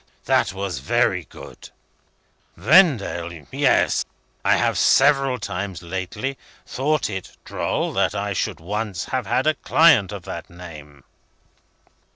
[0.25, 1.69] That was very good.
[2.57, 3.45] Vendale.
[3.51, 4.03] Yes.
[4.43, 9.53] I have several times, lately, thought it droll that I should once have had a
[9.53, 11.03] client of that name."